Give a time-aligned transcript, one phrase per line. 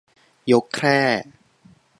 [0.51, 0.99] ยกแคร่